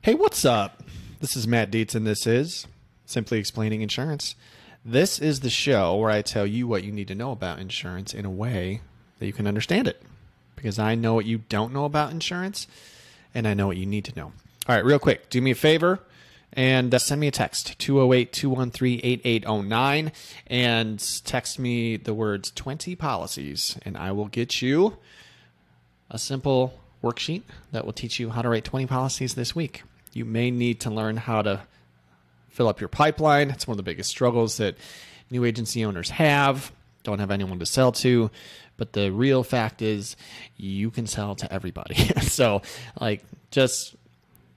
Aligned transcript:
Hey, 0.00 0.14
what's 0.14 0.44
up? 0.44 0.84
This 1.18 1.34
is 1.34 1.48
Matt 1.48 1.72
Dietz, 1.72 1.96
and 1.96 2.06
this 2.06 2.24
is 2.24 2.68
Simply 3.04 3.40
Explaining 3.40 3.82
Insurance. 3.82 4.36
This 4.84 5.18
is 5.18 5.40
the 5.40 5.50
show 5.50 5.96
where 5.96 6.08
I 6.08 6.22
tell 6.22 6.46
you 6.46 6.68
what 6.68 6.84
you 6.84 6.92
need 6.92 7.08
to 7.08 7.16
know 7.16 7.32
about 7.32 7.58
insurance 7.58 8.14
in 8.14 8.24
a 8.24 8.30
way 8.30 8.80
that 9.18 9.26
you 9.26 9.32
can 9.32 9.48
understand 9.48 9.88
it. 9.88 10.00
Because 10.54 10.78
I 10.78 10.94
know 10.94 11.14
what 11.14 11.26
you 11.26 11.38
don't 11.38 11.72
know 11.72 11.84
about 11.84 12.12
insurance, 12.12 12.68
and 13.34 13.46
I 13.46 13.54
know 13.54 13.66
what 13.66 13.76
you 13.76 13.86
need 13.86 14.04
to 14.04 14.14
know. 14.14 14.26
All 14.68 14.76
right, 14.76 14.84
real 14.84 15.00
quick, 15.00 15.30
do 15.30 15.42
me 15.42 15.50
a 15.50 15.56
favor 15.56 15.98
and 16.52 16.94
uh, 16.94 16.98
send 17.00 17.20
me 17.20 17.26
a 17.26 17.32
text 17.32 17.76
208 17.80 18.32
213 18.32 19.00
8809 19.02 20.12
and 20.46 21.22
text 21.24 21.58
me 21.58 21.96
the 21.96 22.14
words 22.14 22.52
20 22.52 22.94
policies, 22.94 23.76
and 23.82 23.96
I 23.96 24.12
will 24.12 24.28
get 24.28 24.62
you 24.62 24.96
a 26.08 26.20
simple 26.20 26.78
worksheet 27.02 27.42
that 27.72 27.84
will 27.84 27.92
teach 27.92 28.18
you 28.18 28.30
how 28.30 28.42
to 28.42 28.48
write 28.48 28.64
20 28.64 28.86
policies 28.86 29.34
this 29.34 29.54
week. 29.54 29.82
You 30.12 30.24
may 30.24 30.50
need 30.50 30.80
to 30.80 30.90
learn 30.90 31.16
how 31.16 31.42
to 31.42 31.62
fill 32.48 32.68
up 32.68 32.80
your 32.80 32.88
pipeline. 32.88 33.50
It's 33.50 33.66
one 33.66 33.74
of 33.74 33.76
the 33.76 33.82
biggest 33.82 34.10
struggles 34.10 34.56
that 34.56 34.76
new 35.30 35.44
agency 35.44 35.84
owners 35.84 36.10
have. 36.10 36.72
Don't 37.04 37.20
have 37.20 37.30
anyone 37.30 37.58
to 37.60 37.66
sell 37.66 37.92
to. 37.92 38.30
But 38.76 38.92
the 38.92 39.10
real 39.12 39.42
fact 39.42 39.82
is, 39.82 40.16
you 40.56 40.90
can 40.90 41.06
sell 41.06 41.34
to 41.36 41.52
everybody. 41.52 41.94
so, 42.22 42.62
like, 43.00 43.24
just 43.50 43.96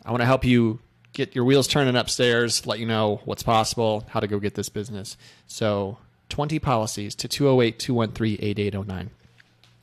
I 0.06 0.12
want 0.12 0.22
to 0.22 0.26
help 0.26 0.46
you 0.46 0.80
get 1.14 1.36
your 1.36 1.44
wheels 1.44 1.68
turning 1.68 1.96
upstairs, 1.96 2.66
let 2.66 2.80
you 2.80 2.86
know 2.86 3.22
what's 3.26 3.44
possible, 3.44 4.06
how 4.10 4.20
to 4.20 4.28
go 4.28 4.40
get 4.40 4.56
this 4.56 4.70
business. 4.70 5.18
So, 5.48 5.98
20 6.30 6.60
policies 6.60 7.16
to 7.16 7.28
208 7.28 7.78
213 7.80 8.38
8809. 8.42 9.10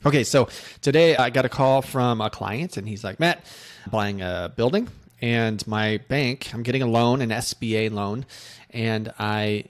Okay, 0.06 0.22
so 0.22 0.48
today 0.80 1.16
I 1.16 1.30
got 1.30 1.44
a 1.44 1.48
call 1.48 1.82
from 1.82 2.20
a 2.20 2.30
client, 2.30 2.76
and 2.76 2.88
he's 2.88 3.02
like, 3.02 3.18
Matt, 3.18 3.44
I'm 3.84 3.90
buying 3.90 4.22
a 4.22 4.52
building, 4.54 4.86
and 5.20 5.66
my 5.66 5.98
bank, 6.06 6.50
I'm 6.54 6.62
getting 6.62 6.82
a 6.82 6.86
loan, 6.86 7.20
an 7.20 7.30
SBA 7.30 7.90
loan, 7.90 8.24
and 8.70 9.12
I, 9.18 9.64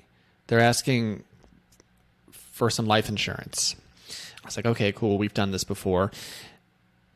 they're 0.46 0.60
asking 0.60 1.24
for 2.30 2.68
some 2.68 2.84
life 2.84 3.08
insurance. 3.08 3.74
I 4.42 4.46
was 4.46 4.56
like, 4.58 4.66
okay, 4.66 4.92
cool, 4.92 5.16
we've 5.16 5.32
done 5.32 5.50
this 5.50 5.64
before. 5.64 6.12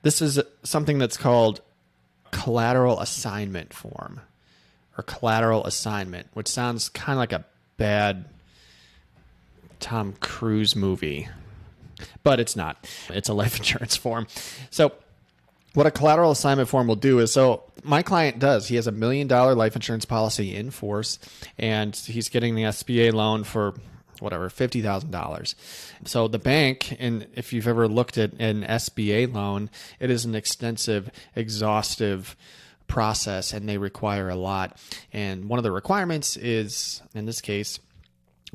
This 0.01 0.23
is 0.23 0.41
something 0.63 0.97
that's 0.97 1.19
called 1.19 1.61
collateral 2.31 2.99
assignment 2.99 3.75
form 3.75 4.21
or 4.97 5.05
collateral 5.05 5.67
assignment, 5.67 6.29
which 6.33 6.49
sounds 6.49 6.89
kind 6.89 7.19
of 7.19 7.19
like 7.19 7.33
a 7.33 7.45
bad 7.77 8.25
Tom 9.81 10.15
Cruise 10.19 10.75
movie 10.75 11.29
but 12.23 12.41
it's 12.41 12.57
not. 12.57 12.89
It's 13.09 13.29
a 13.29 13.35
life 13.35 13.57
insurance 13.59 13.97
form. 13.97 14.27
So, 14.71 14.93
what 15.75 15.87
a 15.87 15.91
collateral 15.91 16.31
assignment 16.31 16.69
form 16.69 16.87
will 16.87 16.97
do 16.97 17.19
is 17.19 17.33
so 17.33 17.65
my 17.83 18.03
client 18.03 18.39
does. 18.39 18.69
He 18.69 18.77
has 18.77 18.87
a 18.87 18.93
million 18.93 19.27
dollar 19.27 19.55
life 19.55 19.75
insurance 19.75 20.05
policy 20.05 20.55
in 20.55 20.71
force, 20.71 21.19
and 21.59 21.97
he's 21.97 22.29
getting 22.29 22.55
the 22.55 22.65
SBA 22.65 23.13
loan 23.13 23.45
for 23.45 23.75
whatever 24.21 24.51
fifty 24.51 24.83
thousand 24.83 25.11
dollars. 25.11 25.55
So 26.05 26.29
the 26.29 26.39
bank, 26.39 26.97
and 26.99 27.27
if 27.35 27.53
you've 27.53 27.69
ever 27.69 27.89
looked 27.89 28.19
at 28.19 28.33
an 28.35 28.63
SBA 28.65 29.33
loan, 29.33 29.71
it 29.99 30.11
is 30.11 30.25
an 30.25 30.35
extensive, 30.35 31.11
exhaustive 31.35 32.37
process, 32.87 33.55
and 33.55 33.67
they 33.67 33.79
require 33.79 34.29
a 34.29 34.37
lot. 34.37 34.79
And 35.13 35.49
one 35.49 35.59
of 35.59 35.63
the 35.63 35.73
requirements 35.73 36.37
is, 36.37 37.01
in 37.15 37.25
this 37.25 37.41
case, 37.41 37.81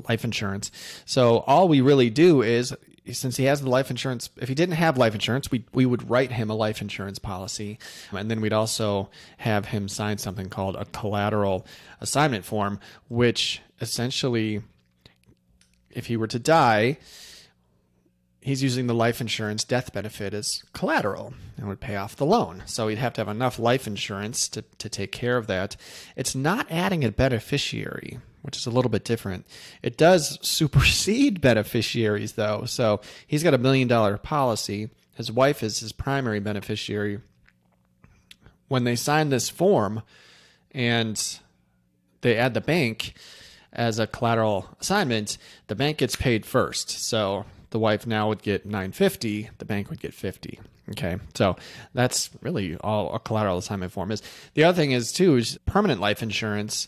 life 0.08 0.24
insurance. 0.24 0.72
So 1.06 1.40
all 1.40 1.68
we 1.68 1.82
really 1.82 2.10
do 2.10 2.44
is 2.44 2.76
since 3.14 3.38
he 3.38 3.46
has 3.46 3.62
the 3.62 3.70
life 3.70 3.90
insurance, 3.90 4.30
if 4.38 4.50
he 4.50 4.56
didn't 4.56 4.76
have 4.76 4.98
life 4.98 5.14
insurance, 5.14 5.52
we 5.52 5.66
we 5.74 5.86
would 5.86 6.10
write 6.10 6.32
him 6.32 6.50
a 6.50 6.56
life 6.56 6.82
insurance 6.82 7.20
policy, 7.20 7.80
and 8.12 8.30
then 8.30 8.42
we'd 8.42 8.54
also 8.54 9.10
have 9.38 9.68
him 9.68 9.88
sign 9.88 10.18
something 10.18 10.50
called 10.50 10.76
a 10.76 10.86
collateral 10.86 11.66
assignment 12.02 12.46
form, 12.46 12.80
which 13.08 13.62
essentially, 13.82 14.62
if 15.92 16.08
he 16.08 16.18
were 16.18 16.28
to 16.28 16.40
die, 16.40 16.98
he's 18.42 18.64
using 18.64 18.88
the 18.88 18.94
life 18.94 19.20
insurance 19.20 19.64
death 19.64 19.92
benefit 19.92 20.34
as 20.34 20.64
collateral 20.72 21.34
and 21.58 21.68
would 21.68 21.82
pay 21.82 21.98
off 21.98 22.16
the 22.16 22.26
loan. 22.26 22.64
So 22.66 22.88
he'd 22.88 22.98
have 22.98 23.14
to 23.14 23.22
have 23.22 23.28
enough 23.28 23.60
life 23.60 23.88
insurance 23.88 24.48
to, 24.50 24.64
to 24.78 24.90
take 24.90 25.12
care 25.12 25.36
of 25.36 25.48
that. 25.48 25.76
It's 26.16 26.34
not 26.34 26.66
adding 26.70 27.04
a 27.04 27.12
beneficiary, 27.12 28.20
which 28.42 28.58
is 28.58 28.66
a 28.66 28.72
little 28.72 28.90
bit 28.90 29.04
different. 29.04 29.46
It 29.82 29.98
does 29.98 30.38
supersede 30.42 31.42
beneficiaries, 31.42 32.34
though. 32.34 32.66
So 32.66 33.02
he's 33.26 33.44
got 33.44 33.54
a 33.54 33.58
million 33.58 33.88
dollar 33.88 34.18
policy. 34.18 34.90
His 35.16 35.32
wife 35.32 35.64
is 35.64 35.80
his 35.80 35.92
primary 35.92 36.40
beneficiary. 36.40 37.20
When 38.68 38.84
they 38.84 38.96
sign 38.96 39.30
this 39.30 39.50
form 39.50 40.04
and 40.72 41.40
they 42.22 42.38
add 42.38 42.54
the 42.54 42.62
bank 42.62 43.14
as 43.74 44.00
a 44.00 44.08
collateral 44.08 44.68
assignment, 44.80 45.38
the 45.68 45.76
bank 45.76 45.98
gets 45.98 46.16
paid 46.16 46.46
first. 46.46 46.90
So 46.90 47.46
the 47.70 47.80
wife 47.80 48.08
now 48.08 48.28
would 48.30 48.42
get 48.42 48.66
950, 48.66 49.50
the 49.58 49.66
bank 49.66 49.90
would 49.90 50.00
get 50.00 50.14
50. 50.14 50.60
Okay. 50.92 51.18
So 51.36 51.58
that's 51.94 52.30
really 52.42 52.78
all 52.78 53.14
a 53.14 53.20
collateral 53.20 53.58
assignment 53.58 53.92
form 53.92 54.12
is. 54.12 54.22
The 54.54 54.64
other 54.64 54.76
thing 54.76 54.92
is 54.92 55.12
too 55.12 55.36
is 55.36 55.60
permanent 55.66 56.00
life 56.00 56.24
insurance 56.24 56.88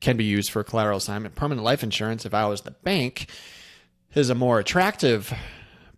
can 0.00 0.16
be 0.16 0.24
used 0.24 0.50
for 0.50 0.62
collateral 0.64 0.98
assignment. 0.98 1.34
Permanent 1.34 1.64
life 1.64 1.82
insurance, 1.82 2.26
if 2.26 2.34
I 2.34 2.46
was 2.46 2.62
the 2.62 2.70
bank, 2.70 3.28
is 4.14 4.30
a 4.30 4.34
more 4.34 4.58
attractive 4.58 5.32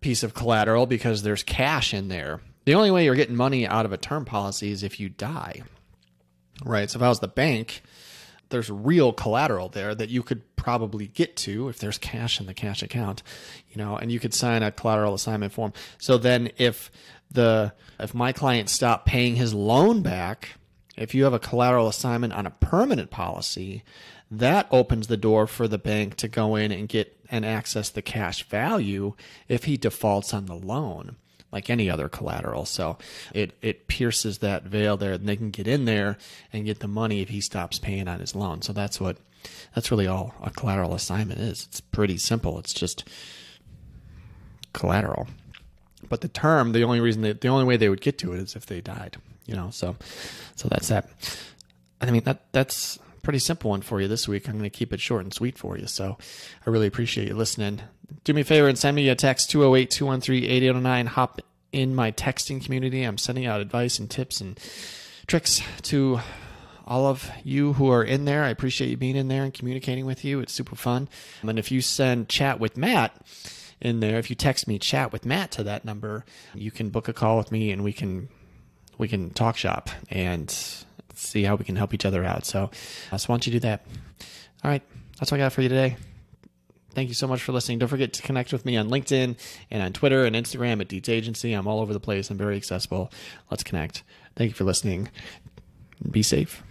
piece 0.00 0.22
of 0.22 0.34
collateral 0.34 0.86
because 0.86 1.22
there's 1.22 1.42
cash 1.42 1.92
in 1.92 2.08
there. 2.08 2.40
The 2.64 2.74
only 2.74 2.90
way 2.90 3.04
you're 3.04 3.14
getting 3.14 3.36
money 3.36 3.66
out 3.66 3.84
of 3.84 3.92
a 3.92 3.96
term 3.96 4.24
policy 4.24 4.70
is 4.70 4.82
if 4.82 4.98
you 4.98 5.08
die. 5.08 5.62
Right? 6.64 6.90
So 6.90 6.98
if 6.98 7.02
I 7.02 7.08
was 7.08 7.20
the 7.20 7.28
bank, 7.28 7.82
there's 8.48 8.70
real 8.70 9.12
collateral 9.12 9.68
there 9.68 9.94
that 9.94 10.08
you 10.08 10.22
could 10.22 10.56
probably 10.56 11.06
get 11.06 11.36
to 11.36 11.68
if 11.68 11.78
there's 11.78 11.98
cash 11.98 12.40
in 12.40 12.46
the 12.46 12.54
cash 12.54 12.82
account, 12.82 13.22
you 13.70 13.76
know, 13.76 13.96
and 13.96 14.10
you 14.10 14.18
could 14.18 14.34
sign 14.34 14.62
a 14.62 14.72
collateral 14.72 15.14
assignment 15.14 15.52
form. 15.52 15.72
So 15.98 16.18
then 16.18 16.50
if 16.56 16.90
the 17.30 17.72
if 17.98 18.14
my 18.14 18.32
client 18.32 18.68
stopped 18.68 19.06
paying 19.06 19.36
his 19.36 19.54
loan 19.54 20.02
back, 20.02 20.50
if 20.96 21.14
you 21.14 21.24
have 21.24 21.32
a 21.32 21.38
collateral 21.38 21.88
assignment 21.88 22.32
on 22.32 22.46
a 22.46 22.50
permanent 22.50 23.10
policy, 23.10 23.82
that 24.30 24.66
opens 24.70 25.06
the 25.06 25.16
door 25.16 25.46
for 25.46 25.68
the 25.68 25.78
bank 25.78 26.16
to 26.16 26.28
go 26.28 26.56
in 26.56 26.72
and 26.72 26.88
get 26.88 27.16
and 27.28 27.44
access 27.44 27.90
the 27.90 28.02
cash 28.02 28.44
value 28.44 29.14
if 29.48 29.64
he 29.64 29.76
defaults 29.76 30.32
on 30.32 30.46
the 30.46 30.54
loan 30.54 31.16
like 31.52 31.70
any 31.70 31.88
other 31.88 32.08
collateral. 32.08 32.64
So 32.64 32.98
it, 33.32 33.52
it 33.62 33.88
pierces 33.88 34.38
that 34.38 34.64
veil 34.64 34.96
there 34.96 35.12
and 35.12 35.28
they 35.28 35.36
can 35.36 35.50
get 35.50 35.66
in 35.66 35.84
there 35.84 36.18
and 36.52 36.64
get 36.64 36.80
the 36.80 36.88
money 36.88 37.20
if 37.20 37.28
he 37.28 37.40
stops 37.40 37.78
paying 37.78 38.08
on 38.08 38.20
his 38.20 38.34
loan. 38.34 38.62
So 38.62 38.72
that's 38.72 39.00
what 39.00 39.18
that's 39.74 39.90
really 39.90 40.06
all 40.06 40.34
a 40.42 40.50
collateral 40.50 40.94
assignment 40.94 41.40
is. 41.40 41.66
It's 41.68 41.80
pretty 41.80 42.18
simple. 42.18 42.58
It's 42.58 42.74
just 42.74 43.08
collateral. 44.72 45.28
But 46.08 46.20
the 46.20 46.28
term, 46.28 46.72
the 46.72 46.82
only 46.84 47.00
reason 47.00 47.22
they, 47.22 47.32
the 47.32 47.48
only 47.48 47.64
way 47.64 47.76
they 47.76 47.88
would 47.88 48.00
get 48.00 48.18
to 48.18 48.32
it 48.32 48.40
is 48.40 48.56
if 48.56 48.66
they 48.66 48.80
died 48.80 49.16
you 49.46 49.54
know, 49.54 49.70
so 49.70 49.96
so 50.54 50.68
that's 50.68 50.88
that. 50.88 51.08
I 52.00 52.10
mean 52.10 52.24
that 52.24 52.52
that's 52.52 52.98
pretty 53.22 53.38
simple 53.40 53.70
one 53.70 53.82
for 53.82 54.00
you 54.00 54.06
this 54.06 54.28
week. 54.28 54.48
I'm 54.48 54.56
going 54.56 54.70
to 54.70 54.70
keep 54.70 54.92
it 54.92 55.00
short 55.00 55.24
and 55.24 55.34
sweet 55.34 55.58
for 55.58 55.76
you. 55.76 55.88
So 55.88 56.16
I 56.64 56.70
really 56.70 56.86
appreciate 56.86 57.26
you 57.26 57.34
listening. 57.34 57.80
Do 58.22 58.32
me 58.32 58.42
a 58.42 58.44
favor 58.44 58.68
and 58.68 58.78
send 58.78 58.94
me 58.94 59.08
a 59.08 59.16
text 59.16 59.50
208 59.50 59.90
213 59.90 60.44
8809. 60.44 61.06
Hop 61.06 61.40
in 61.72 61.94
my 61.94 62.12
texting 62.12 62.64
community. 62.64 63.02
I'm 63.02 63.18
sending 63.18 63.44
out 63.44 63.60
advice 63.60 63.98
and 63.98 64.08
tips 64.08 64.40
and 64.40 64.58
tricks 65.26 65.60
to 65.82 66.20
all 66.86 67.06
of 67.06 67.28
you 67.42 67.72
who 67.72 67.90
are 67.90 68.04
in 68.04 68.26
there. 68.26 68.44
I 68.44 68.50
appreciate 68.50 68.90
you 68.90 68.96
being 68.96 69.16
in 69.16 69.28
there 69.28 69.42
and 69.42 69.52
communicating 69.52 70.06
with 70.06 70.24
you. 70.24 70.38
It's 70.40 70.52
super 70.52 70.76
fun. 70.76 71.08
And 71.42 71.58
if 71.58 71.72
you 71.72 71.80
send 71.80 72.28
chat 72.28 72.60
with 72.60 72.76
Matt 72.76 73.20
in 73.80 74.00
there, 74.00 74.18
if 74.18 74.30
you 74.30 74.36
text 74.36 74.68
me 74.68 74.78
chat 74.78 75.12
with 75.12 75.26
Matt 75.26 75.50
to 75.52 75.64
that 75.64 75.84
number, 75.84 76.24
you 76.54 76.70
can 76.70 76.90
book 76.90 77.08
a 77.08 77.12
call 77.12 77.38
with 77.38 77.50
me 77.50 77.72
and 77.72 77.82
we 77.82 77.92
can 77.92 78.28
we 78.98 79.08
can 79.08 79.30
talk 79.30 79.56
shop 79.56 79.90
and 80.10 80.50
see 81.14 81.42
how 81.42 81.54
we 81.56 81.64
can 81.64 81.76
help 81.76 81.94
each 81.94 82.04
other 82.04 82.24
out. 82.24 82.44
So 82.44 82.70
I 83.10 83.14
just 83.14 83.28
want 83.28 83.46
you 83.46 83.52
to 83.52 83.58
do 83.58 83.60
that. 83.60 83.84
All 84.64 84.70
right. 84.70 84.82
That's 85.18 85.32
all 85.32 85.36
I 85.36 85.40
got 85.40 85.52
for 85.52 85.62
you 85.62 85.68
today. 85.68 85.96
Thank 86.90 87.08
you 87.08 87.14
so 87.14 87.26
much 87.26 87.42
for 87.42 87.52
listening. 87.52 87.78
Don't 87.78 87.88
forget 87.88 88.14
to 88.14 88.22
connect 88.22 88.52
with 88.52 88.64
me 88.64 88.76
on 88.76 88.88
LinkedIn 88.88 89.36
and 89.70 89.82
on 89.82 89.92
Twitter 89.92 90.24
and 90.24 90.34
Instagram 90.34 90.80
at 90.80 90.88
Dietz 90.88 91.08
Agency. 91.08 91.52
I'm 91.52 91.66
all 91.66 91.80
over 91.80 91.92
the 91.92 92.00
place. 92.00 92.30
I'm 92.30 92.38
very 92.38 92.56
accessible. 92.56 93.12
Let's 93.50 93.62
connect. 93.62 94.02
Thank 94.34 94.50
you 94.50 94.54
for 94.54 94.64
listening. 94.64 95.10
Be 96.10 96.22
safe. 96.22 96.62